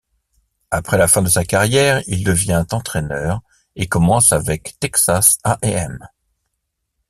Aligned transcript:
Après 0.71 0.97
la 0.97 1.07
fin 1.07 1.21
de 1.21 1.29
sa 1.29 1.45
carrière, 1.45 2.01
il 2.07 2.23
devient 2.23 2.65
entraîneur 2.71 3.39
et 3.75 3.85
commence 3.85 4.31
avec 4.33 4.79
Texas 4.79 5.37
A&M. 5.43 6.07